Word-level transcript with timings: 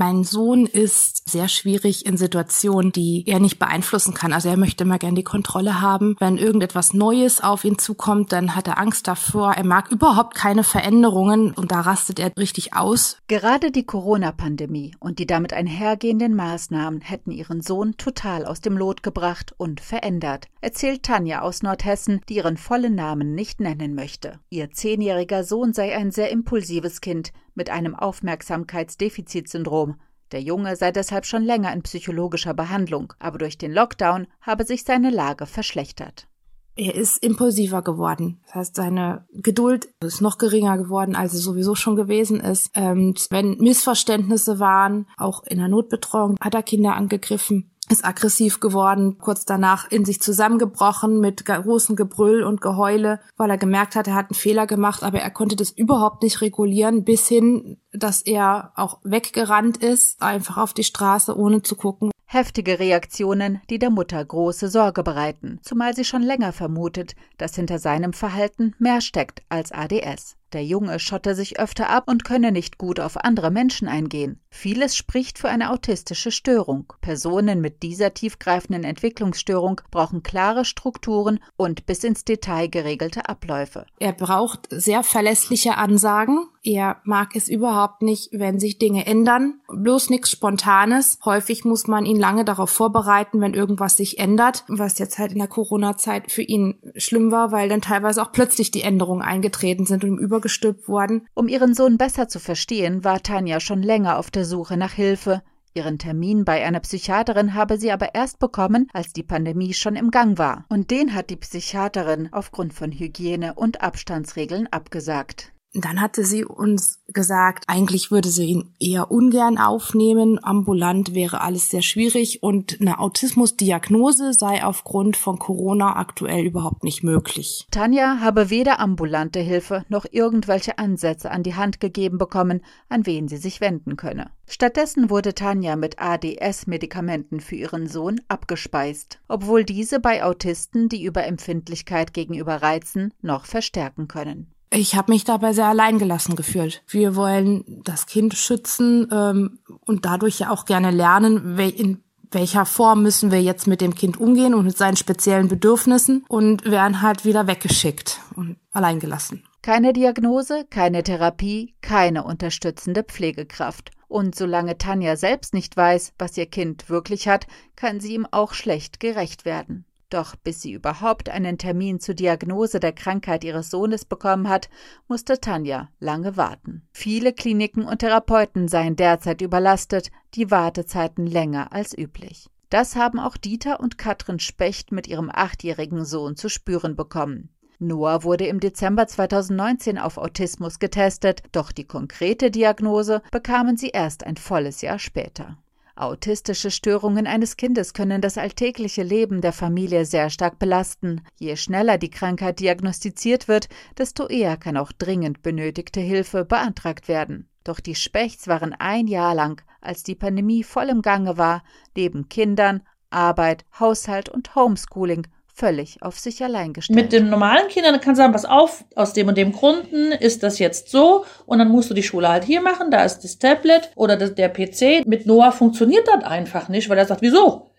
Mein 0.00 0.24
Sohn 0.24 0.64
ist 0.64 1.28
sehr 1.28 1.46
schwierig 1.46 2.06
in 2.06 2.16
Situationen, 2.16 2.90
die 2.90 3.22
er 3.26 3.38
nicht 3.38 3.58
beeinflussen 3.58 4.14
kann. 4.14 4.32
Also 4.32 4.48
er 4.48 4.56
möchte 4.56 4.84
immer 4.84 4.96
gerne 4.96 5.16
die 5.16 5.24
Kontrolle 5.24 5.82
haben. 5.82 6.16
Wenn 6.18 6.38
irgendetwas 6.38 6.94
Neues 6.94 7.42
auf 7.42 7.66
ihn 7.66 7.76
zukommt, 7.76 8.32
dann 8.32 8.56
hat 8.56 8.66
er 8.66 8.78
Angst 8.78 9.08
davor. 9.08 9.52
Er 9.52 9.64
mag 9.66 9.92
überhaupt 9.92 10.34
keine 10.34 10.64
Veränderungen 10.64 11.52
und 11.52 11.70
da 11.70 11.82
rastet 11.82 12.18
er 12.18 12.32
richtig 12.38 12.72
aus. 12.72 13.18
Gerade 13.28 13.70
die 13.70 13.84
Corona-Pandemie 13.84 14.96
und 15.00 15.18
die 15.18 15.26
damit 15.26 15.52
einhergehenden 15.52 16.34
Maßnahmen 16.34 17.02
hätten 17.02 17.30
ihren 17.30 17.60
Sohn 17.60 17.98
total 17.98 18.46
aus 18.46 18.62
dem 18.62 18.78
Lot 18.78 19.02
gebracht 19.02 19.52
und 19.58 19.82
verändert, 19.82 20.46
erzählt 20.62 21.02
Tanja 21.02 21.42
aus 21.42 21.62
Nordhessen, 21.62 22.22
die 22.30 22.36
ihren 22.36 22.56
vollen 22.56 22.94
Namen 22.94 23.34
nicht 23.34 23.60
nennen 23.60 23.94
möchte. 23.94 24.40
Ihr 24.48 24.70
zehnjähriger 24.70 25.44
Sohn 25.44 25.74
sei 25.74 25.94
ein 25.94 26.10
sehr 26.10 26.30
impulsives 26.30 27.02
Kind 27.02 27.34
mit 27.54 27.70
einem 27.70 27.94
Aufmerksamkeitsdefizitsyndrom. 27.94 29.96
Der 30.32 30.42
Junge 30.42 30.76
sei 30.76 30.92
deshalb 30.92 31.26
schon 31.26 31.42
länger 31.42 31.72
in 31.72 31.82
psychologischer 31.82 32.54
Behandlung, 32.54 33.12
aber 33.18 33.38
durch 33.38 33.58
den 33.58 33.72
Lockdown 33.72 34.28
habe 34.40 34.64
sich 34.64 34.84
seine 34.84 35.10
Lage 35.10 35.46
verschlechtert. 35.46 36.28
Er 36.76 36.94
ist 36.94 37.22
impulsiver 37.22 37.82
geworden. 37.82 38.40
Das 38.46 38.54
heißt, 38.54 38.76
seine 38.76 39.26
Geduld 39.32 39.88
ist 40.02 40.20
noch 40.20 40.38
geringer 40.38 40.78
geworden, 40.78 41.16
als 41.16 41.32
sie 41.32 41.38
sowieso 41.38 41.74
schon 41.74 41.96
gewesen 41.96 42.40
ist. 42.40 42.74
Und 42.76 43.26
wenn 43.30 43.58
Missverständnisse 43.58 44.60
waren, 44.60 45.06
auch 45.18 45.42
in 45.44 45.58
der 45.58 45.68
Notbetreuung, 45.68 46.36
hat 46.40 46.54
er 46.54 46.62
Kinder 46.62 46.94
angegriffen 46.94 47.72
ist 47.90 48.04
aggressiv 48.04 48.60
geworden, 48.60 49.18
kurz 49.18 49.44
danach 49.44 49.90
in 49.90 50.04
sich 50.04 50.20
zusammengebrochen 50.20 51.20
mit 51.20 51.44
großem 51.44 51.96
Gebrüll 51.96 52.42
und 52.42 52.60
Geheule, 52.60 53.20
weil 53.36 53.50
er 53.50 53.58
gemerkt 53.58 53.96
hat, 53.96 54.06
er 54.06 54.14
hat 54.14 54.30
einen 54.30 54.38
Fehler 54.38 54.66
gemacht, 54.66 55.02
aber 55.02 55.20
er 55.20 55.30
konnte 55.30 55.56
das 55.56 55.70
überhaupt 55.70 56.22
nicht 56.22 56.40
regulieren, 56.40 57.04
bis 57.04 57.26
hin, 57.26 57.78
dass 57.92 58.22
er 58.22 58.72
auch 58.76 58.98
weggerannt 59.02 59.78
ist, 59.78 60.22
einfach 60.22 60.56
auf 60.56 60.72
die 60.72 60.84
Straße, 60.84 61.36
ohne 61.36 61.62
zu 61.62 61.76
gucken. 61.76 62.10
Heftige 62.24 62.78
Reaktionen, 62.78 63.60
die 63.70 63.80
der 63.80 63.90
Mutter 63.90 64.24
große 64.24 64.68
Sorge 64.68 65.02
bereiten, 65.02 65.58
zumal 65.62 65.96
sie 65.96 66.04
schon 66.04 66.22
länger 66.22 66.52
vermutet, 66.52 67.16
dass 67.38 67.56
hinter 67.56 67.80
seinem 67.80 68.12
Verhalten 68.12 68.76
mehr 68.78 69.00
steckt 69.00 69.42
als 69.48 69.72
ADS. 69.72 70.36
Der 70.52 70.64
Junge 70.64 70.98
schotte 70.98 71.36
sich 71.36 71.60
öfter 71.60 71.90
ab 71.90 72.04
und 72.06 72.24
könne 72.24 72.50
nicht 72.50 72.76
gut 72.76 72.98
auf 72.98 73.16
andere 73.16 73.50
Menschen 73.50 73.86
eingehen. 73.86 74.40
Vieles 74.50 74.96
spricht 74.96 75.38
für 75.38 75.48
eine 75.48 75.70
autistische 75.70 76.32
Störung. 76.32 76.92
Personen 77.00 77.60
mit 77.60 77.84
dieser 77.84 78.14
tiefgreifenden 78.14 78.82
Entwicklungsstörung 78.82 79.80
brauchen 79.92 80.24
klare 80.24 80.64
Strukturen 80.64 81.38
und 81.56 81.86
bis 81.86 82.02
ins 82.02 82.24
Detail 82.24 82.66
geregelte 82.66 83.28
Abläufe. 83.28 83.86
Er 84.00 84.12
braucht 84.12 84.66
sehr 84.70 85.04
verlässliche 85.04 85.76
Ansagen. 85.76 86.48
Er 86.62 86.96
mag 87.04 87.36
es 87.36 87.48
überhaupt 87.48 88.02
nicht, 88.02 88.30
wenn 88.32 88.58
sich 88.58 88.78
Dinge 88.78 89.06
ändern. 89.06 89.60
Bloß 89.68 90.10
nichts 90.10 90.30
Spontanes. 90.30 91.18
Häufig 91.24 91.64
muss 91.64 91.86
man 91.86 92.04
ihn 92.04 92.18
lange 92.18 92.44
darauf 92.44 92.70
vorbereiten, 92.70 93.40
wenn 93.40 93.54
irgendwas 93.54 93.96
sich 93.96 94.18
ändert, 94.18 94.64
was 94.68 94.98
jetzt 94.98 95.18
halt 95.18 95.32
in 95.32 95.38
der 95.38 95.48
Corona-Zeit 95.48 96.30
für 96.30 96.42
ihn 96.42 96.74
schlimm 96.96 97.30
war, 97.30 97.52
weil 97.52 97.68
dann 97.68 97.80
teilweise 97.80 98.20
auch 98.20 98.32
plötzlich 98.32 98.70
die 98.72 98.82
Änderungen 98.82 99.22
eingetreten 99.22 99.86
sind 99.86 100.04
und 100.04 100.10
im 100.10 100.18
Über 100.18 100.39
übergestülpt 100.40 100.88
worden. 100.88 101.26
Um 101.34 101.48
ihren 101.48 101.74
Sohn 101.74 101.98
besser 101.98 102.28
zu 102.28 102.40
verstehen, 102.40 103.04
war 103.04 103.22
Tanja 103.22 103.60
schon 103.60 103.82
länger 103.82 104.18
auf 104.18 104.30
der 104.30 104.46
Suche 104.46 104.76
nach 104.76 104.92
Hilfe. 104.92 105.42
Ihren 105.74 105.98
Termin 105.98 106.44
bei 106.44 106.64
einer 106.64 106.80
Psychiaterin 106.80 107.54
habe 107.54 107.76
sie 107.76 107.92
aber 107.92 108.14
erst 108.14 108.38
bekommen, 108.38 108.88
als 108.92 109.12
die 109.12 109.22
Pandemie 109.22 109.74
schon 109.74 109.96
im 109.96 110.10
Gang 110.10 110.38
war. 110.38 110.64
Und 110.68 110.90
den 110.90 111.14
hat 111.14 111.30
die 111.30 111.36
Psychiaterin 111.36 112.30
aufgrund 112.32 112.72
von 112.72 112.90
Hygiene- 112.90 113.54
und 113.54 113.82
Abstandsregeln 113.82 114.66
abgesagt. 114.72 115.52
Dann 115.72 116.00
hatte 116.00 116.24
sie 116.24 116.44
uns 116.44 116.98
gesagt, 117.06 117.64
eigentlich 117.68 118.10
würde 118.10 118.28
sie 118.28 118.46
ihn 118.46 118.74
eher 118.80 119.12
ungern 119.12 119.56
aufnehmen. 119.56 120.42
Ambulant 120.42 121.14
wäre 121.14 121.42
alles 121.42 121.68
sehr 121.68 121.82
schwierig 121.82 122.42
und 122.42 122.80
eine 122.80 122.98
Autismusdiagnose 122.98 124.32
sei 124.32 124.64
aufgrund 124.64 125.16
von 125.16 125.38
Corona 125.38 125.94
aktuell 125.96 126.44
überhaupt 126.44 126.82
nicht 126.82 127.04
möglich. 127.04 127.68
Tanja 127.70 128.18
habe 128.20 128.50
weder 128.50 128.80
ambulante 128.80 129.38
Hilfe 129.38 129.84
noch 129.88 130.06
irgendwelche 130.10 130.78
Ansätze 130.78 131.30
an 131.30 131.44
die 131.44 131.54
Hand 131.54 131.78
gegeben 131.78 132.18
bekommen, 132.18 132.62
an 132.88 133.06
wen 133.06 133.28
sie 133.28 133.36
sich 133.36 133.60
wenden 133.60 133.96
könne. 133.96 134.30
Stattdessen 134.48 135.08
wurde 135.08 135.34
Tanja 135.34 135.76
mit 135.76 136.00
ADS-Medikamenten 136.00 137.38
für 137.38 137.54
ihren 137.54 137.86
Sohn 137.86 138.20
abgespeist, 138.26 139.20
obwohl 139.28 139.62
diese 139.62 140.00
bei 140.00 140.24
Autisten 140.24 140.88
die 140.88 141.04
Überempfindlichkeit 141.04 142.12
gegenüber 142.12 142.56
Reizen 142.56 143.14
noch 143.22 143.44
verstärken 143.44 144.08
können. 144.08 144.52
Ich 144.72 144.94
habe 144.94 145.10
mich 145.10 145.24
dabei 145.24 145.52
sehr 145.52 145.66
alleingelassen 145.66 146.36
gefühlt. 146.36 146.82
Wir 146.86 147.16
wollen 147.16 147.64
das 147.84 148.06
Kind 148.06 148.34
schützen 148.34 149.08
ähm, 149.12 149.58
und 149.84 150.04
dadurch 150.04 150.38
ja 150.38 150.50
auch 150.50 150.64
gerne 150.64 150.92
lernen, 150.92 151.58
in 151.58 152.04
welcher 152.30 152.64
Form 152.64 153.02
müssen 153.02 153.32
wir 153.32 153.42
jetzt 153.42 153.66
mit 153.66 153.80
dem 153.80 153.96
Kind 153.96 154.20
umgehen 154.20 154.54
und 154.54 154.64
mit 154.64 154.78
seinen 154.78 154.96
speziellen 154.96 155.48
Bedürfnissen 155.48 156.24
und 156.28 156.64
werden 156.64 157.02
halt 157.02 157.24
wieder 157.24 157.48
weggeschickt 157.48 158.20
und 158.36 158.56
alleingelassen. 158.70 159.42
Keine 159.62 159.92
Diagnose, 159.92 160.64
keine 160.70 161.02
Therapie, 161.02 161.74
keine 161.80 162.24
unterstützende 162.24 163.02
Pflegekraft. 163.02 163.90
Und 164.08 164.34
solange 164.34 164.78
Tanja 164.78 165.16
selbst 165.16 165.52
nicht 165.52 165.76
weiß, 165.76 166.14
was 166.18 166.36
ihr 166.36 166.46
Kind 166.46 166.88
wirklich 166.88 167.28
hat, 167.28 167.46
kann 167.76 168.00
sie 168.00 168.14
ihm 168.14 168.26
auch 168.30 168.54
schlecht 168.54 169.00
gerecht 169.00 169.44
werden. 169.44 169.84
Doch 170.10 170.34
bis 170.34 170.60
sie 170.60 170.72
überhaupt 170.72 171.28
einen 171.28 171.56
Termin 171.56 172.00
zur 172.00 172.16
Diagnose 172.16 172.80
der 172.80 172.92
Krankheit 172.92 173.44
ihres 173.44 173.70
Sohnes 173.70 174.04
bekommen 174.04 174.48
hat, 174.48 174.68
musste 175.06 175.40
Tanja 175.40 175.88
lange 176.00 176.36
warten. 176.36 176.82
Viele 176.92 177.32
Kliniken 177.32 177.84
und 177.84 178.00
Therapeuten 178.00 178.66
seien 178.66 178.96
derzeit 178.96 179.40
überlastet, 179.40 180.10
die 180.34 180.50
Wartezeiten 180.50 181.26
länger 181.26 181.72
als 181.72 181.96
üblich. 181.96 182.50
Das 182.70 182.96
haben 182.96 183.20
auch 183.20 183.36
Dieter 183.36 183.78
und 183.78 183.98
Katrin 183.98 184.40
Specht 184.40 184.90
mit 184.90 185.06
ihrem 185.06 185.30
achtjährigen 185.32 186.04
Sohn 186.04 186.36
zu 186.36 186.48
spüren 186.48 186.96
bekommen. 186.96 187.48
Noah 187.78 188.24
wurde 188.24 188.46
im 188.46 188.60
Dezember 188.60 189.06
2019 189.06 189.96
auf 189.96 190.18
Autismus 190.18 190.80
getestet, 190.80 191.42
doch 191.52 191.72
die 191.72 191.86
konkrete 191.86 192.50
Diagnose 192.50 193.22
bekamen 193.30 193.76
sie 193.76 193.88
erst 193.88 194.26
ein 194.26 194.36
volles 194.36 194.82
Jahr 194.82 194.98
später. 194.98 195.56
Autistische 196.00 196.70
Störungen 196.70 197.26
eines 197.26 197.58
Kindes 197.58 197.92
können 197.92 198.22
das 198.22 198.38
alltägliche 198.38 199.02
Leben 199.02 199.42
der 199.42 199.52
Familie 199.52 200.06
sehr 200.06 200.30
stark 200.30 200.58
belasten. 200.58 201.20
Je 201.38 201.56
schneller 201.56 201.98
die 201.98 202.08
Krankheit 202.08 202.58
diagnostiziert 202.58 203.48
wird, 203.48 203.68
desto 203.98 204.26
eher 204.26 204.56
kann 204.56 204.78
auch 204.78 204.92
dringend 204.92 205.42
benötigte 205.42 206.00
Hilfe 206.00 206.46
beantragt 206.46 207.06
werden. 207.06 207.50
Doch 207.64 207.80
die 207.80 207.94
Spechts 207.94 208.48
waren 208.48 208.72
ein 208.72 209.08
Jahr 209.08 209.34
lang, 209.34 209.60
als 209.82 210.02
die 210.02 210.14
Pandemie 210.14 210.64
voll 210.64 210.88
im 210.88 211.02
Gange 211.02 211.36
war, 211.36 211.62
neben 211.94 212.30
Kindern, 212.30 212.80
Arbeit, 213.10 213.66
Haushalt 213.78 214.30
und 214.30 214.54
Homeschooling 214.54 215.26
völlig 215.54 216.02
auf 216.02 216.18
sich 216.18 216.42
allein 216.42 216.72
gestellt. 216.72 216.96
Mit 216.96 217.12
den 217.12 217.30
normalen 217.30 217.68
Kindern 217.68 218.00
kann 218.00 218.14
sagen, 218.14 218.32
pass 218.32 218.44
auf, 218.44 218.84
aus 218.94 219.12
dem 219.12 219.28
und 219.28 219.36
dem 219.36 219.52
Gründen 219.52 220.12
ist 220.12 220.42
das 220.42 220.58
jetzt 220.58 220.90
so 220.90 221.24
und 221.46 221.58
dann 221.58 221.68
musst 221.68 221.90
du 221.90 221.94
die 221.94 222.02
Schule 222.02 222.28
halt 222.28 222.44
hier 222.44 222.60
machen, 222.60 222.90
da 222.90 223.04
ist 223.04 223.20
das 223.20 223.38
Tablet 223.38 223.90
oder 223.94 224.16
das, 224.16 224.34
der 224.34 224.48
PC. 224.48 225.06
Mit 225.06 225.26
Noah 225.26 225.52
funktioniert 225.52 226.06
das 226.08 226.24
einfach 226.24 226.68
nicht, 226.68 226.88
weil 226.88 226.98
er 226.98 227.06
sagt, 227.06 227.22
wieso? 227.22 227.70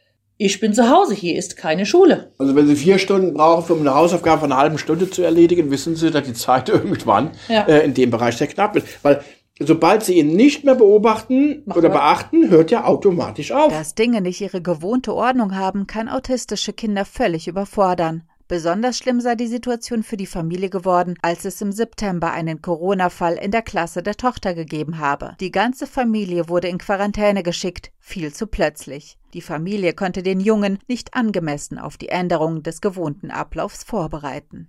Ich 0.44 0.60
bin 0.60 0.74
zu 0.74 0.90
Hause, 0.90 1.14
hier 1.14 1.38
ist 1.38 1.56
keine 1.56 1.86
Schule. 1.86 2.32
Also 2.40 2.56
wenn 2.56 2.66
Sie 2.66 2.76
vier 2.76 2.98
Stunden 2.98 3.36
brauchen, 3.36 3.74
um 3.74 3.82
eine 3.82 3.94
Hausaufgabe 3.94 4.42
von 4.42 4.52
einer 4.52 4.60
halben 4.60 4.80
Stunde 4.80 5.08
zu 5.08 5.22
erledigen, 5.22 5.70
wissen 5.70 5.96
Sie, 5.96 6.10
dass 6.10 6.24
die 6.24 6.34
Zeit 6.34 6.68
irgendwann 6.70 7.30
ja. 7.48 7.62
äh, 7.68 7.86
in 7.86 7.94
dem 7.94 8.10
Bereich 8.10 8.38
sehr 8.38 8.48
knapp 8.48 8.74
wird. 8.74 8.86
Weil 9.04 9.24
sobald 9.66 10.04
sie 10.04 10.18
ihn 10.18 10.36
nicht 10.36 10.64
mehr 10.64 10.76
beobachten 10.76 11.64
Mach 11.66 11.78
oder 11.78 11.90
mal. 11.90 11.96
beachten, 11.96 12.50
hört 12.50 12.72
er 12.72 12.88
automatisch 12.88 13.52
auf. 13.52 13.72
Dass 13.72 13.96
Dinge 13.96 14.22
nicht 14.22 14.42
ihre 14.42 14.62
gewohnte 14.62 15.14
Ordnung 15.14 15.56
haben, 15.56 15.88
kann 15.88 16.10
autistische 16.10 16.74
Kinder 16.74 17.06
völlig 17.06 17.48
überfordern. 17.48 18.24
Besonders 18.52 18.98
schlimm 18.98 19.22
sei 19.22 19.36
die 19.36 19.48
Situation 19.48 20.04
für 20.04 20.18
die 20.18 20.26
Familie 20.26 20.70
geworden, 20.70 21.16
als 21.22 21.46
es 21.46 21.62
im 21.62 21.72
September 21.72 22.34
einen 22.34 22.62
Corona-Fall 22.62 23.36
in 23.36 23.52
der 23.52 23.62
Klasse 23.62 24.04
der 24.04 24.18
Tochter 24.18 24.54
gegeben 24.54 24.98
habe. 24.98 25.38
Die 25.40 25.52
ganze 25.52 25.88
Familie 25.88 26.50
wurde 26.50 26.68
in 26.68 26.78
Quarantäne 26.78 27.44
geschickt, 27.44 27.94
viel 27.98 28.34
zu 28.34 28.48
plötzlich. 28.48 29.18
Die 29.34 29.40
Familie 29.42 29.94
konnte 29.94 30.22
den 30.22 30.42
Jungen 30.42 30.80
nicht 30.90 31.14
angemessen 31.14 31.80
auf 31.80 31.96
die 31.96 32.10
Änderung 32.10 32.62
des 32.62 32.82
gewohnten 32.82 33.32
Ablaufs 33.32 33.86
vorbereiten. 33.86 34.68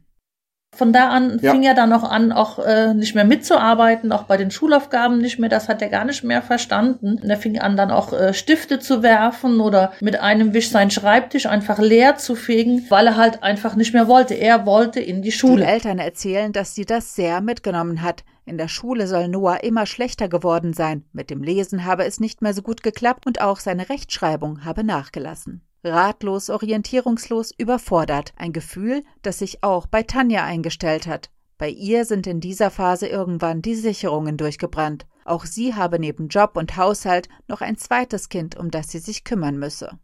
Von 0.74 0.90
da 0.90 1.10
an 1.10 1.38
ja. 1.42 1.52
fing 1.52 1.62
er 1.64 1.74
dann 1.74 1.90
noch 1.90 2.02
an, 2.02 2.32
auch 2.32 2.58
äh, 2.58 2.94
nicht 2.94 3.14
mehr 3.14 3.26
mitzuarbeiten, 3.26 4.10
auch 4.10 4.22
bei 4.22 4.38
den 4.38 4.50
Schulaufgaben 4.50 5.18
nicht 5.18 5.38
mehr. 5.38 5.50
Das 5.50 5.68
hat 5.68 5.82
er 5.82 5.90
gar 5.90 6.06
nicht 6.06 6.24
mehr 6.24 6.40
verstanden. 6.40 7.20
Und 7.22 7.28
er 7.28 7.36
fing 7.36 7.58
an, 7.58 7.76
dann 7.76 7.90
auch 7.90 8.14
äh, 8.14 8.32
Stifte 8.32 8.78
zu 8.78 9.02
werfen 9.02 9.60
oder 9.60 9.92
mit 10.00 10.18
einem 10.18 10.54
Wisch 10.54 10.70
seinen 10.70 10.90
Schreibtisch 10.90 11.44
einfach 11.44 11.78
leer 11.78 12.16
zu 12.16 12.34
fegen, 12.34 12.86
weil 12.88 13.06
er 13.06 13.16
halt 13.18 13.42
einfach 13.42 13.76
nicht 13.76 13.92
mehr 13.92 14.08
wollte. 14.08 14.32
Er 14.32 14.64
wollte 14.64 15.00
in 15.00 15.20
die 15.20 15.32
Schule. 15.32 15.66
Die 15.66 15.70
Eltern 15.70 15.98
erzählen, 15.98 16.52
dass 16.52 16.74
sie 16.74 16.86
das 16.86 17.14
sehr 17.14 17.42
mitgenommen 17.42 18.00
hat. 18.00 18.24
In 18.46 18.56
der 18.56 18.68
Schule 18.68 19.06
soll 19.06 19.28
Noah 19.28 19.62
immer 19.62 19.84
schlechter 19.84 20.30
geworden 20.30 20.72
sein. 20.72 21.04
Mit 21.12 21.28
dem 21.28 21.42
Lesen 21.42 21.84
habe 21.84 22.06
es 22.06 22.18
nicht 22.18 22.40
mehr 22.40 22.54
so 22.54 22.62
gut 22.62 22.82
geklappt 22.82 23.26
und 23.26 23.42
auch 23.42 23.60
seine 23.60 23.90
Rechtschreibung 23.90 24.64
habe 24.64 24.84
nachgelassen 24.84 25.62
ratlos, 25.84 26.50
orientierungslos, 26.50 27.52
überfordert. 27.56 28.32
Ein 28.36 28.52
Gefühl, 28.52 29.02
das 29.22 29.38
sich 29.38 29.62
auch 29.62 29.86
bei 29.86 30.02
Tanja 30.02 30.44
eingestellt 30.44 31.06
hat. 31.06 31.30
Bei 31.58 31.68
ihr 31.68 32.04
sind 32.04 32.26
in 32.26 32.40
dieser 32.40 32.70
Phase 32.70 33.06
irgendwann 33.06 33.62
die 33.62 33.74
Sicherungen 33.74 34.36
durchgebrannt. 34.36 35.06
Auch 35.24 35.44
sie 35.44 35.74
habe 35.74 35.98
neben 35.98 36.28
Job 36.28 36.56
und 36.56 36.76
Haushalt 36.76 37.28
noch 37.48 37.60
ein 37.60 37.76
zweites 37.76 38.28
Kind, 38.28 38.56
um 38.56 38.70
das 38.70 38.90
sie 38.90 38.98
sich 38.98 39.24
kümmern 39.24 39.58
müsse 39.58 39.98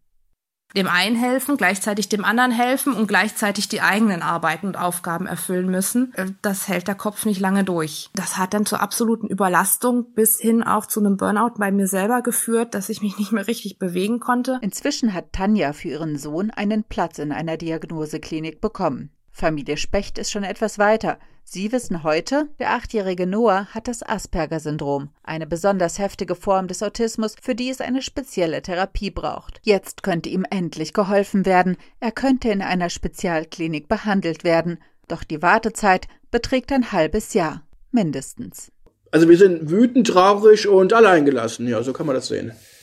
dem 0.77 0.87
einen 0.87 1.17
helfen, 1.17 1.57
gleichzeitig 1.57 2.09
dem 2.09 2.25
anderen 2.25 2.51
helfen 2.51 2.95
und 2.95 3.07
gleichzeitig 3.07 3.69
die 3.69 3.81
eigenen 3.81 4.23
Arbeiten 4.23 4.67
und 4.67 4.77
Aufgaben 4.77 5.27
erfüllen 5.27 5.71
müssen, 5.71 6.13
äh, 6.15 6.27
das 6.43 6.69
hält 6.69 6.89
der 6.89 6.95
Kopf 6.95 7.25
nicht 7.25 7.41
lange 7.41 7.65
durch. 7.65 8.11
Das 8.15 8.37
hat 8.37 8.55
dann 8.55 8.67
zur 8.67 8.81
absoluten 8.81 9.29
Überlastung 9.29 10.13
bis 10.13 10.39
hin 10.39 10.63
auch 10.63 10.87
zu 10.87 11.01
einem 11.01 11.17
Burnout 11.17 11.55
bei 11.59 11.73
mir 11.73 11.87
selber 11.87 12.23
geführt, 12.23 12.75
dass 12.75 12.89
ich 12.89 13.03
mich 13.03 13.19
nicht 13.19 13.33
mehr 13.33 13.47
richtig 13.47 13.79
bewegen 13.79 14.21
konnte. 14.21 14.59
Inzwischen 14.63 15.15
hat 15.15 15.33
Tanja 15.33 15.73
für 15.73 15.89
ihren 15.89 16.19
Sohn 16.19 16.51
einen 16.51 16.85
Platz 16.85 17.19
in 17.19 17.33
einer 17.33 17.57
Diagnoseklinik 17.57 18.61
bekommen. 18.61 19.11
Familie 19.39 19.77
Specht 19.77 20.19
ist 20.19 20.33
schon 20.33 20.43
etwas 20.43 20.79
weiter. 20.79 21.19
Sie 21.45 21.71
wissen 21.71 22.03
heute, 22.03 22.49
der 22.59 22.73
achtjährige 22.73 23.27
Noah 23.27 23.67
hat 23.67 23.87
das 23.89 24.03
Asperger-Syndrom, 24.03 25.11
eine 25.23 25.47
besonders 25.47 25.99
heftige 25.99 26.35
Form 26.35 26.67
des 26.67 26.83
Autismus, 26.83 27.37
für 27.41 27.55
die 27.55 27.71
es 27.71 27.81
eine 27.81 28.03
spezielle 28.03 28.61
Therapie 28.61 29.11
braucht. 29.11 29.61
Jetzt 29.63 30.03
könnte 30.03 30.29
ihm 30.29 30.45
endlich 30.51 30.93
geholfen 30.93 31.47
werden. 31.47 31.77
Er 32.01 32.11
könnte 32.11 32.51
in 32.51 32.61
einer 32.63 32.91
Spezialklinik 32.91 33.89
behandelt 33.89 34.43
werden. 34.43 34.79
Doch 35.07 35.23
die 35.23 35.41
Wartezeit 35.41 36.09
beträgt 36.31 36.73
ein 36.73 36.93
halbes 36.93 37.33
Jahr. 37.33 37.63
Mindestens. 37.93 38.73
Also 39.11 39.29
wir 39.29 39.39
sind 39.39 39.71
wütend, 39.71 40.09
traurig 40.09 40.69
und 40.69 40.93
alleingelassen. 40.93 41.67
Ja, 41.67 41.83
so 41.83 41.93
kann 41.93 42.07
man 42.07 42.17
das 42.17 42.27
sehen. 42.27 42.53